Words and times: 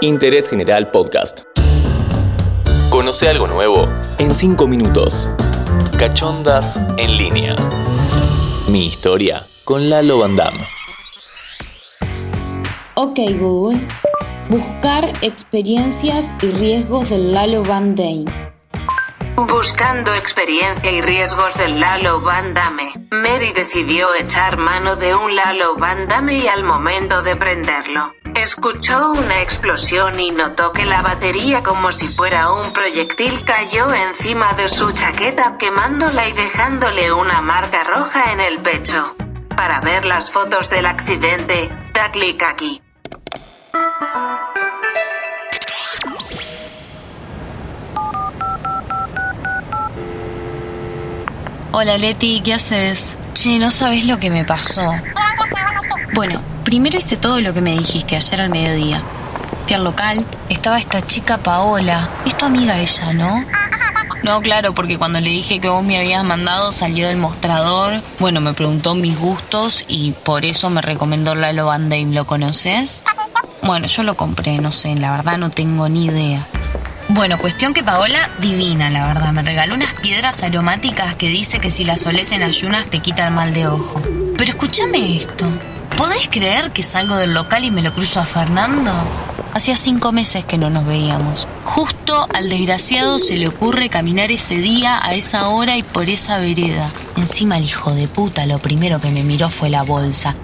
Interés 0.00 0.48
General 0.48 0.90
Podcast. 0.90 1.40
Conoce 2.90 3.28
algo 3.28 3.46
nuevo 3.46 3.88
en 4.18 4.34
5 4.34 4.66
minutos. 4.66 5.28
Cachondas 5.98 6.80
en 6.96 7.16
línea. 7.16 7.56
Mi 8.68 8.86
historia 8.86 9.44
con 9.64 9.90
Lalo 9.90 10.18
Van 10.18 10.36
Damme. 10.36 10.66
Ok 12.94 13.18
Google. 13.38 13.86
Buscar 14.48 15.12
experiencias 15.22 16.34
y 16.40 16.50
riesgos 16.52 17.10
del 17.10 17.32
Lalo 17.32 17.62
Van 17.64 17.94
Damme. 17.94 18.48
Buscando 19.46 20.12
experiencia 20.14 20.90
y 20.90 21.00
riesgos 21.00 21.56
del 21.56 21.78
Lalo 21.78 22.20
Van 22.20 22.54
Damme, 22.54 22.92
Mary 23.10 23.52
decidió 23.52 24.12
echar 24.14 24.56
mano 24.56 24.96
de 24.96 25.14
un 25.14 25.36
Lalo 25.36 25.76
Van 25.76 26.08
Damme 26.08 26.38
y 26.38 26.48
al 26.48 26.64
momento 26.64 27.22
de 27.22 27.36
prenderlo, 27.36 28.12
escuchó 28.48 29.12
una 29.12 29.42
explosión 29.42 30.18
y 30.18 30.30
notó 30.30 30.72
que 30.72 30.86
la 30.86 31.02
batería 31.02 31.62
como 31.62 31.92
si 31.92 32.08
fuera 32.08 32.50
un 32.50 32.72
proyectil 32.72 33.44
cayó 33.44 33.92
encima 33.92 34.54
de 34.54 34.70
su 34.70 34.90
chaqueta 34.92 35.58
quemándola 35.58 36.26
y 36.26 36.32
dejándole 36.32 37.12
una 37.12 37.42
marca 37.42 37.84
roja 37.84 38.32
en 38.32 38.40
el 38.40 38.58
pecho. 38.60 39.14
Para 39.54 39.80
ver 39.80 40.06
las 40.06 40.30
fotos 40.30 40.70
del 40.70 40.86
accidente, 40.86 41.68
da 41.92 42.10
clic 42.10 42.42
aquí. 42.42 42.80
Hola 51.72 51.98
Leti, 51.98 52.40
¿qué 52.42 52.54
haces? 52.54 53.18
Che, 53.34 53.58
no 53.58 53.70
sabes 53.70 54.06
lo 54.06 54.18
que 54.18 54.30
me 54.30 54.44
pasó. 54.46 54.94
Bueno, 56.18 56.40
primero 56.64 56.98
hice 56.98 57.16
todo 57.16 57.40
lo 57.40 57.54
que 57.54 57.60
me 57.60 57.78
dijiste 57.78 58.16
ayer 58.16 58.40
al 58.40 58.50
mediodía. 58.50 59.00
Fui 59.62 59.74
al 59.74 59.84
local, 59.84 60.26
estaba 60.48 60.76
esta 60.76 61.00
chica 61.00 61.38
Paola. 61.38 62.08
Es 62.26 62.36
tu 62.36 62.44
amiga 62.44 62.76
ella, 62.76 63.12
¿no? 63.12 63.44
No, 64.24 64.40
claro, 64.40 64.74
porque 64.74 64.98
cuando 64.98 65.20
le 65.20 65.30
dije 65.30 65.60
que 65.60 65.68
vos 65.68 65.84
me 65.84 65.96
habías 65.96 66.24
mandado 66.24 66.72
salió 66.72 67.06
del 67.06 67.18
mostrador. 67.18 68.02
Bueno, 68.18 68.40
me 68.40 68.52
preguntó 68.52 68.96
mis 68.96 69.16
gustos 69.16 69.84
y 69.86 70.10
por 70.10 70.44
eso 70.44 70.70
me 70.70 70.80
recomendó 70.80 71.36
Lalo 71.36 71.66
Van 71.66 71.88
Damme. 71.88 72.12
¿Lo 72.12 72.26
conoces? 72.26 73.04
Bueno, 73.62 73.86
yo 73.86 74.02
lo 74.02 74.16
compré, 74.16 74.58
no 74.58 74.72
sé, 74.72 74.96
la 74.96 75.12
verdad 75.12 75.38
no 75.38 75.50
tengo 75.50 75.88
ni 75.88 76.06
idea. 76.06 76.44
Bueno, 77.10 77.38
cuestión 77.38 77.72
que 77.72 77.84
Paola, 77.84 78.28
divina, 78.40 78.90
la 78.90 79.06
verdad. 79.06 79.32
Me 79.32 79.42
regaló 79.42 79.74
unas 79.74 79.94
piedras 80.00 80.42
aromáticas 80.42 81.14
que 81.14 81.28
dice 81.28 81.60
que 81.60 81.70
si 81.70 81.84
las 81.84 82.04
oles 82.06 82.32
en 82.32 82.42
ayunas 82.42 82.86
te 82.86 82.98
quita 82.98 83.28
el 83.28 83.34
mal 83.34 83.54
de 83.54 83.68
ojo. 83.68 84.02
Pero 84.36 84.50
escúchame 84.50 85.16
esto. 85.16 85.46
¿Podés 85.98 86.28
creer 86.28 86.70
que 86.70 86.82
salgo 86.82 87.16
del 87.16 87.34
local 87.34 87.64
y 87.64 87.70
me 87.70 87.82
lo 87.82 87.92
cruzo 87.92 88.20
a 88.20 88.24
Fernando? 88.24 88.92
Hacía 89.52 89.76
cinco 89.76 90.12
meses 90.12 90.44
que 90.46 90.56
no 90.56 90.70
nos 90.70 90.86
veíamos. 90.86 91.46
Justo 91.64 92.26
al 92.32 92.48
desgraciado 92.48 93.18
se 93.18 93.36
le 93.36 93.48
ocurre 93.48 93.90
caminar 93.90 94.30
ese 94.30 94.54
día 94.54 94.98
a 95.02 95.14
esa 95.14 95.48
hora 95.48 95.76
y 95.76 95.82
por 95.82 96.08
esa 96.08 96.38
vereda. 96.38 96.88
Encima 97.16 97.58
el 97.58 97.64
hijo 97.64 97.92
de 97.92 98.08
puta 98.08 98.46
lo 98.46 98.58
primero 98.58 99.00
que 99.00 99.10
me 99.10 99.22
miró 99.22 99.50
fue 99.50 99.68
la 99.68 99.82
bolsa. 99.82 100.36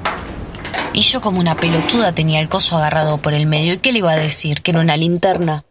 Y 0.92 1.00
yo 1.00 1.20
como 1.22 1.40
una 1.40 1.54
pelotuda 1.54 2.12
tenía 2.12 2.40
el 2.40 2.50
coso 2.50 2.76
agarrado 2.76 3.18
por 3.18 3.32
el 3.32 3.46
medio. 3.46 3.72
¿Y 3.72 3.78
qué 3.78 3.92
le 3.92 4.00
iba 4.00 4.12
a 4.12 4.16
decir? 4.16 4.60
¿Que 4.60 4.72
era 4.72 4.80
una 4.80 4.96
linterna? 4.96 5.64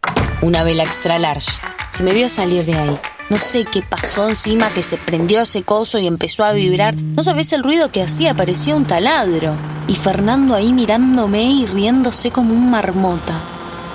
una 0.44 0.64
vela 0.64 0.84
extra 0.84 1.18
large. 1.20 1.52
Se 1.92 2.04
me 2.04 2.12
vio 2.12 2.28
salir 2.28 2.66
de 2.66 2.74
ahí. 2.74 3.00
No 3.30 3.38
sé 3.38 3.66
qué 3.66 3.82
pasó 3.82 4.28
encima 4.28 4.70
que 4.70 4.84
se 4.84 4.98
prendió 4.98 5.42
ese 5.42 5.64
coso 5.64 5.98
y 5.98 6.08
empezó 6.08 6.44
a 6.44 6.52
vibrar. 6.52 6.94
No 6.96 7.24
sabés 7.24 7.54
el 7.54 7.64
ruido 7.64 7.90
que 7.90 8.04
hacía, 8.04 8.34
parecía 8.34 8.76
un 8.76 8.86
taladro. 8.86 9.56
Y 9.88 9.96
Fernando 9.96 10.56
ahí 10.56 10.74
mirándome 10.74 11.44
y 11.44 11.66
riéndose 11.66 12.32
como 12.32 12.54
un 12.54 12.70
marmota. 12.70 13.40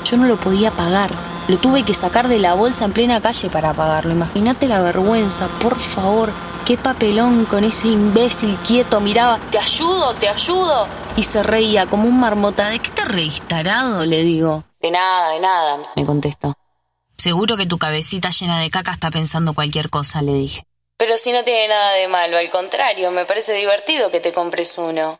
Yo 0.04 0.16
no 0.16 0.26
lo 0.26 0.36
podía 0.36 0.70
pagar. 0.70 1.10
Lo 1.48 1.58
tuve 1.58 1.82
que 1.82 1.94
sacar 1.94 2.28
de 2.28 2.38
la 2.38 2.54
bolsa 2.54 2.84
en 2.84 2.92
plena 2.92 3.20
calle 3.20 3.48
para 3.48 3.72
pagarlo. 3.72 4.12
Imagínate 4.12 4.68
la 4.68 4.82
vergüenza, 4.82 5.46
por 5.60 5.76
favor. 5.78 6.32
Qué 6.64 6.76
papelón 6.76 7.46
con 7.46 7.64
ese 7.64 7.88
imbécil 7.88 8.56
quieto 8.66 9.00
miraba. 9.00 9.38
Te 9.50 9.58
ayudo, 9.58 10.14
te 10.14 10.28
ayudo. 10.28 10.86
Y 11.16 11.22
se 11.22 11.42
reía 11.42 11.86
como 11.86 12.08
un 12.08 12.20
marmota. 12.20 12.68
¿De 12.68 12.78
qué 12.80 12.90
te 12.90 13.04
reís, 13.04 13.40
tarado? 13.42 14.04
Le 14.04 14.22
digo. 14.22 14.64
De 14.80 14.90
nada, 14.90 15.30
de 15.30 15.40
nada, 15.40 15.78
me 15.96 16.04
contestó. 16.04 16.54
Seguro 17.18 17.56
que 17.56 17.66
tu 17.66 17.78
cabecita 17.78 18.30
llena 18.30 18.60
de 18.60 18.70
caca 18.70 18.92
está 18.92 19.10
pensando 19.10 19.52
cualquier 19.52 19.90
cosa, 19.90 20.22
le 20.22 20.34
dije. 20.34 20.62
Pero 20.96 21.16
si 21.16 21.32
no 21.32 21.42
tiene 21.42 21.68
nada 21.68 21.92
de 21.94 22.06
malo, 22.06 22.38
al 22.38 22.48
contrario, 22.50 23.10
me 23.10 23.24
parece 23.24 23.54
divertido 23.54 24.10
que 24.10 24.20
te 24.20 24.32
compres 24.32 24.78
uno. 24.78 25.18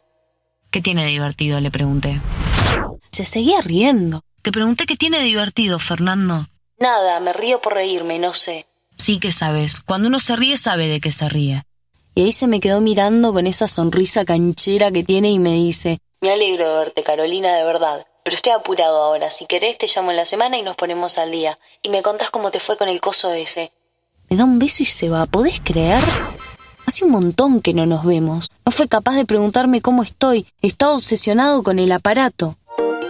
¿Qué 0.70 0.80
tiene 0.80 1.04
de 1.04 1.10
divertido? 1.10 1.60
le 1.60 1.70
pregunté. 1.70 2.20
Se 3.10 3.24
seguía 3.24 3.60
riendo. 3.60 4.22
Te 4.42 4.52
pregunté 4.52 4.86
qué 4.86 4.96
tiene 4.96 5.18
de 5.18 5.24
divertido, 5.24 5.78
Fernando. 5.80 6.46
Nada, 6.78 7.18
me 7.18 7.32
río 7.32 7.60
por 7.60 7.74
reírme, 7.74 8.18
no 8.20 8.32
sé. 8.32 8.66
Sí 8.96 9.18
que 9.18 9.32
sabes. 9.32 9.80
Cuando 9.80 10.06
uno 10.08 10.20
se 10.20 10.36
ríe, 10.36 10.56
sabe 10.56 10.86
de 10.86 11.00
qué 11.00 11.10
se 11.10 11.28
ríe. 11.28 11.64
Y 12.14 12.22
ahí 12.22 12.32
se 12.32 12.46
me 12.46 12.60
quedó 12.60 12.80
mirando 12.80 13.32
con 13.32 13.46
esa 13.46 13.66
sonrisa 13.66 14.24
canchera 14.24 14.92
que 14.92 15.02
tiene 15.02 15.30
y 15.30 15.38
me 15.38 15.54
dice, 15.54 15.98
me 16.20 16.30
alegro 16.30 16.68
de 16.68 16.78
verte, 16.80 17.02
Carolina, 17.02 17.54
de 17.56 17.64
verdad. 17.64 18.06
Pero 18.28 18.36
estoy 18.36 18.52
apurado 18.52 18.98
ahora. 18.98 19.30
Si 19.30 19.46
querés, 19.46 19.78
te 19.78 19.86
llamo 19.86 20.10
en 20.10 20.18
la 20.18 20.26
semana 20.26 20.58
y 20.58 20.62
nos 20.62 20.76
ponemos 20.76 21.16
al 21.16 21.30
día. 21.30 21.58
Y 21.80 21.88
me 21.88 22.02
contás 22.02 22.28
cómo 22.28 22.50
te 22.50 22.60
fue 22.60 22.76
con 22.76 22.90
el 22.90 23.00
coso 23.00 23.32
ese. 23.32 23.72
Me 24.28 24.36
da 24.36 24.44
un 24.44 24.58
beso 24.58 24.82
y 24.82 24.84
se 24.84 25.08
va. 25.08 25.24
¿Podés 25.24 25.62
creer? 25.64 26.02
Hace 26.84 27.06
un 27.06 27.12
montón 27.12 27.62
que 27.62 27.72
no 27.72 27.86
nos 27.86 28.04
vemos. 28.04 28.50
No 28.66 28.70
fue 28.70 28.86
capaz 28.86 29.14
de 29.14 29.24
preguntarme 29.24 29.80
cómo 29.80 30.02
estoy. 30.02 30.46
Estaba 30.60 30.92
obsesionado 30.92 31.62
con 31.62 31.78
el 31.78 31.90
aparato. 31.90 32.58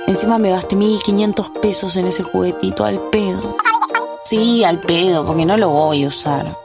Encima 0.06 0.38
me 0.38 0.50
gasté 0.50 0.76
1500 0.76 1.50
pesos 1.60 1.96
en 1.96 2.06
ese 2.06 2.22
juguetito 2.22 2.84
al 2.84 3.00
pedo. 3.10 3.56
Sí, 4.22 4.62
al 4.62 4.78
pedo, 4.78 5.26
porque 5.26 5.44
no 5.44 5.56
lo 5.56 5.70
voy 5.70 6.04
a 6.04 6.08
usar. 6.08 6.56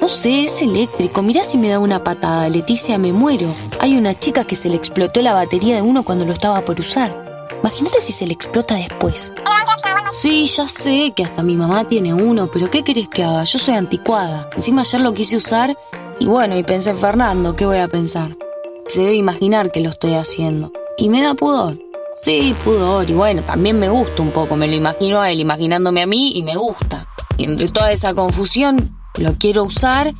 No 0.00 0.08
sé, 0.08 0.44
es 0.44 0.62
eléctrico. 0.62 1.20
Mirá 1.20 1.44
si 1.44 1.58
me 1.58 1.68
da 1.68 1.78
una 1.78 2.02
patada, 2.02 2.48
Leticia, 2.48 2.96
me 2.96 3.12
muero. 3.12 3.48
Hay 3.78 3.98
una 3.98 4.18
chica 4.18 4.44
que 4.44 4.56
se 4.56 4.70
le 4.70 4.76
explotó 4.76 5.20
la 5.20 5.34
batería 5.34 5.74
de 5.74 5.82
uno 5.82 6.02
cuando 6.02 6.24
lo 6.24 6.32
estaba 6.32 6.62
por 6.62 6.80
usar. 6.80 7.29
Imagínate 7.60 8.00
si 8.00 8.12
se 8.12 8.26
le 8.26 8.32
explota 8.32 8.74
después. 8.74 9.32
Sí, 10.12 10.46
ya 10.46 10.66
sé 10.68 11.12
que 11.14 11.24
hasta 11.24 11.42
mi 11.42 11.54
mamá 11.54 11.84
tiene 11.84 12.12
uno, 12.12 12.48
pero 12.48 12.70
¿qué 12.70 12.82
querés 12.82 13.08
que 13.08 13.22
haga? 13.22 13.44
Yo 13.44 13.58
soy 13.58 13.74
anticuada. 13.74 14.50
Encima 14.56 14.80
ayer 14.82 15.00
lo 15.00 15.14
quise 15.14 15.36
usar 15.36 15.76
y 16.18 16.26
bueno, 16.26 16.56
y 16.56 16.62
pensé 16.62 16.90
en 16.90 16.98
Fernando, 16.98 17.56
¿qué 17.56 17.64
voy 17.64 17.78
a 17.78 17.88
pensar? 17.88 18.36
Se 18.86 19.02
debe 19.02 19.14
imaginar 19.14 19.70
que 19.70 19.80
lo 19.80 19.90
estoy 19.90 20.14
haciendo. 20.14 20.72
Y 20.96 21.08
me 21.08 21.22
da 21.22 21.34
pudor. 21.34 21.78
Sí, 22.20 22.54
pudor. 22.64 23.08
Y 23.08 23.14
bueno, 23.14 23.42
también 23.42 23.78
me 23.78 23.88
gusta 23.88 24.20
un 24.20 24.30
poco. 24.30 24.56
Me 24.56 24.66
lo 24.68 24.74
imagino 24.74 25.20
a 25.20 25.30
él 25.30 25.40
imaginándome 25.40 26.02
a 26.02 26.06
mí 26.06 26.32
y 26.34 26.42
me 26.42 26.56
gusta. 26.56 27.06
Y 27.38 27.44
entre 27.44 27.68
toda 27.68 27.92
esa 27.92 28.12
confusión, 28.12 28.94
lo 29.16 29.34
quiero 29.34 29.64
usar 29.64 30.12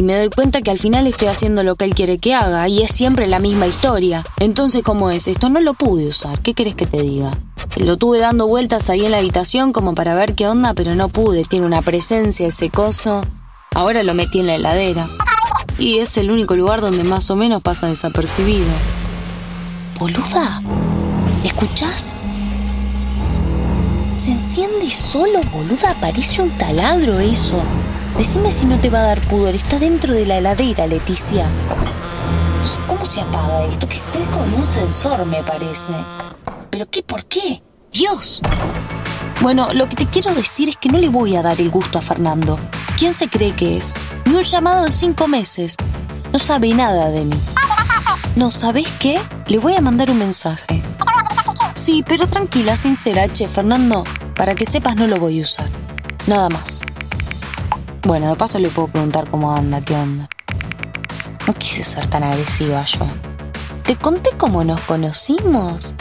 y 0.00 0.02
me 0.02 0.16
doy 0.16 0.30
cuenta 0.30 0.62
que 0.62 0.70
al 0.70 0.78
final 0.78 1.06
estoy 1.06 1.28
haciendo 1.28 1.62
lo 1.62 1.76
que 1.76 1.84
él 1.84 1.94
quiere 1.94 2.16
que 2.16 2.32
haga 2.34 2.66
y 2.68 2.80
es 2.80 2.90
siempre 2.90 3.26
la 3.26 3.38
misma 3.38 3.66
historia. 3.66 4.24
Entonces, 4.38 4.82
¿cómo 4.82 5.10
es 5.10 5.28
esto? 5.28 5.50
No 5.50 5.60
lo 5.60 5.74
pude 5.74 6.06
usar. 6.06 6.38
¿Qué 6.38 6.54
querés 6.54 6.74
que 6.74 6.86
te 6.86 7.02
diga? 7.02 7.32
Lo 7.76 7.98
tuve 7.98 8.18
dando 8.18 8.46
vueltas 8.46 8.88
ahí 8.88 9.04
en 9.04 9.10
la 9.10 9.18
habitación 9.18 9.74
como 9.74 9.94
para 9.94 10.14
ver 10.14 10.34
qué 10.34 10.48
onda, 10.48 10.72
pero 10.72 10.94
no 10.94 11.10
pude. 11.10 11.44
Tiene 11.44 11.66
una 11.66 11.82
presencia 11.82 12.46
ese 12.46 12.70
coso. 12.70 13.20
Ahora 13.74 14.02
lo 14.02 14.14
metí 14.14 14.40
en 14.40 14.46
la 14.46 14.54
heladera. 14.54 15.06
Y 15.78 15.98
es 15.98 16.16
el 16.16 16.30
único 16.30 16.54
lugar 16.54 16.80
donde 16.80 17.04
más 17.04 17.30
o 17.30 17.36
menos 17.36 17.60
pasa 17.60 17.86
desapercibido. 17.86 18.72
Boluda, 19.98 20.62
¿escuchás? 21.44 22.16
Se 24.16 24.30
enciende 24.30 24.90
solo, 24.90 25.42
boluda. 25.52 25.94
Parece 26.00 26.40
un 26.40 26.48
taladro 26.52 27.20
eso. 27.20 27.62
Decime 28.16 28.50
si 28.50 28.66
no 28.66 28.78
te 28.78 28.90
va 28.90 29.00
a 29.00 29.06
dar 29.06 29.20
pudor. 29.22 29.54
Está 29.54 29.78
dentro 29.78 30.12
de 30.12 30.26
la 30.26 30.38
heladera, 30.38 30.86
Leticia. 30.86 31.46
Cómo 32.86 33.06
se 33.06 33.20
apaga 33.20 33.64
esto, 33.64 33.88
que 33.88 33.94
es 33.94 34.08
con 34.32 34.52
un 34.52 34.66
sensor, 34.66 35.24
me 35.26 35.42
parece. 35.42 35.94
¿Pero 36.70 36.88
qué? 36.90 37.02
¿Por 37.02 37.24
qué? 37.24 37.62
¡Dios! 37.92 38.42
Bueno, 39.40 39.72
lo 39.72 39.88
que 39.88 39.96
te 39.96 40.06
quiero 40.06 40.34
decir 40.34 40.68
es 40.68 40.76
que 40.76 40.90
no 40.90 40.98
le 40.98 41.08
voy 41.08 41.34
a 41.34 41.42
dar 41.42 41.60
el 41.60 41.70
gusto 41.70 41.98
a 41.98 42.02
Fernando. 42.02 42.58
¿Quién 42.98 43.14
se 43.14 43.28
cree 43.28 43.54
que 43.54 43.78
es? 43.78 43.94
Ni 44.26 44.34
un 44.34 44.42
llamado 44.42 44.84
en 44.84 44.92
cinco 44.92 45.26
meses. 45.26 45.76
No 46.32 46.38
sabe 46.38 46.74
nada 46.74 47.08
de 47.08 47.24
mí. 47.24 47.40
No, 48.36 48.50
¿sabes 48.50 48.86
qué? 48.98 49.18
Le 49.46 49.58
voy 49.58 49.74
a 49.74 49.80
mandar 49.80 50.10
un 50.10 50.18
mensaje. 50.18 50.82
Sí, 51.74 52.04
pero 52.06 52.28
tranquila, 52.28 52.76
sincera, 52.76 53.32
che, 53.32 53.48
Fernando. 53.48 54.04
Para 54.36 54.54
que 54.54 54.66
sepas, 54.66 54.96
no 54.96 55.06
lo 55.06 55.18
voy 55.18 55.40
a 55.40 55.42
usar. 55.42 55.68
Nada 56.26 56.50
más. 56.50 56.82
Bueno, 58.02 58.28
de 58.28 58.36
paso 58.36 58.58
le 58.58 58.68
puedo 58.68 58.88
preguntar 58.88 59.28
cómo 59.30 59.54
anda, 59.54 59.80
qué 59.80 59.94
onda. 59.94 60.28
No 61.46 61.54
quise 61.54 61.84
ser 61.84 62.08
tan 62.08 62.24
agresiva 62.24 62.84
yo. 62.84 63.00
¿Te 63.84 63.96
conté 63.96 64.30
cómo 64.36 64.64
nos 64.64 64.80
conocimos? 64.80 65.94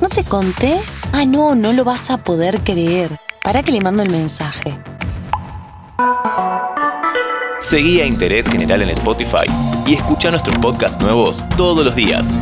¿No 0.00 0.08
te 0.08 0.24
conté? 0.24 0.78
Ah, 1.12 1.24
no, 1.24 1.54
no 1.54 1.72
lo 1.72 1.84
vas 1.84 2.10
a 2.10 2.18
poder 2.18 2.60
creer. 2.60 3.18
Para 3.42 3.62
que 3.62 3.72
le 3.72 3.80
mando 3.80 4.02
el 4.02 4.10
mensaje. 4.10 4.78
Seguí 7.60 8.00
a 8.00 8.06
Interés 8.06 8.48
General 8.48 8.80
en 8.80 8.90
Spotify 8.90 9.46
y 9.86 9.94
escucha 9.94 10.30
nuestros 10.30 10.56
podcasts 10.58 11.00
nuevos 11.02 11.44
todos 11.56 11.84
los 11.84 11.94
días. 11.94 12.38